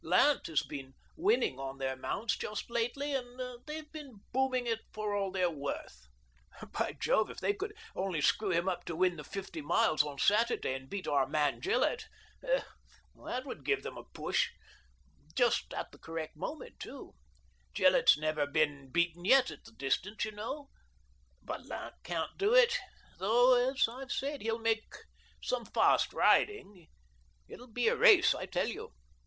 Lant 0.03 0.47
has 0.47 0.63
been 0.63 0.95
winning 1.15 1.59
on 1.59 1.77
their 1.77 1.95
mounts 1.95 2.35
just 2.35 2.71
lately, 2.71 3.13
and 3.13 3.39
they've 3.67 3.91
been 3.91 4.21
booming 4.31 4.65
it 4.65 4.79
for 4.91 5.13
all 5.13 5.29
they're 5.31 5.51
worth. 5.51 6.07
By 6.73 6.93
Jove, 6.99 7.29
if 7.29 7.37
they 7.39 7.53
could 7.53 7.75
only 7.95 8.19
screw 8.19 8.49
him 8.49 8.67
up 8.67 8.83
to 8.85 8.95
win 8.95 9.15
the 9.15 9.23
fifty 9.23 9.61
miles 9.61 10.01
on 10.01 10.17
Saturday, 10.17 10.73
and 10.73 10.89
beat 10.89 11.07
our 11.07 11.27
man 11.27 11.59
Gillett, 11.61 12.07
that 12.41 13.45
would 13.45 13.63
give 13.63 13.83
them 13.83 13.95
a 13.95 14.03
push! 14.05 14.49
Just 15.35 15.71
at 15.71 15.91
the 15.91 15.99
correct 15.99 16.35
moment 16.35 16.79
too. 16.79 17.13
Gillett's 17.75 18.17
never 18.17 18.47
been 18.47 18.89
beaten 18.89 19.23
yet 19.23 19.51
at 19.51 19.65
the 19.65 19.71
distance, 19.71 20.25
you 20.25 20.31
know. 20.31 20.71
But 21.43 21.67
Lant 21.67 21.93
can't 22.03 22.35
do 22.39 22.55
it 22.55 22.75
"AVALANCHE 23.19 23.19
BICYCLE 23.19 23.19
AND 23.19 23.19
TYRE 23.19 23.19
CO., 23.19 23.19
LTD." 23.19 23.19
161— 23.19 23.19
though, 23.19 23.69
as 23.69 23.87
I 23.87 23.99
have 23.99 24.11
said, 24.33 24.41
he'll 24.41 24.57
make 24.57 24.95
some 25.43 25.63
fast 25.65 26.11
riding— 26.11 26.87
it'll 27.47 27.71
be 27.71 27.87
a 27.87 27.95
race, 27.95 28.33
I 28.33 28.47
tell 28.47 28.67
you 28.67 28.95